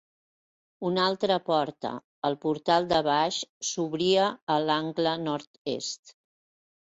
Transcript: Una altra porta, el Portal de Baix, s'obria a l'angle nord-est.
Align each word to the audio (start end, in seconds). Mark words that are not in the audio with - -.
Una 0.87 1.01
altra 1.09 1.35
porta, 1.49 1.89
el 2.29 2.37
Portal 2.45 2.87
de 2.93 3.01
Baix, 3.07 3.37
s'obria 3.71 4.29
a 4.53 4.55
l'angle 4.69 5.13
nord-est. 5.27 6.17